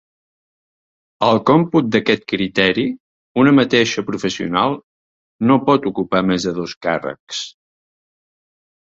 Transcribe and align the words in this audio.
Al 1.25 1.39
còmput 1.49 1.91
d'aquest 1.95 2.23
criteri, 2.31 2.85
una 3.43 3.53
mateixa 3.57 4.05
professional 4.07 4.73
no 5.51 5.59
pot 5.69 5.87
ocupar 5.93 6.23
més 6.31 6.49
de 6.51 6.55
dos 6.61 6.75
càrrecs. 6.87 7.43